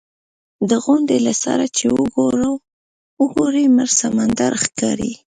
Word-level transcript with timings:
د 0.69 0.71
غونډۍ 0.83 1.19
له 1.27 1.33
سره 1.43 1.65
چې 1.77 1.85
وګورې 3.19 3.65
مړ 3.75 3.89
سمندر 3.99 4.53
ښکاري. 4.63 5.13